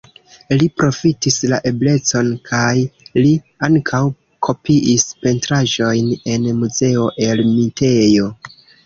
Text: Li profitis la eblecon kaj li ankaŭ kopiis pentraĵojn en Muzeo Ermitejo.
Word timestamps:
Li 0.59 0.67
profitis 0.81 1.35
la 1.51 1.57
eblecon 1.71 2.31
kaj 2.49 2.77
li 3.17 3.33
ankaŭ 3.67 3.99
kopiis 4.47 5.05
pentraĵojn 5.27 6.09
en 6.37 6.49
Muzeo 6.63 7.05
Ermitejo. 7.27 8.31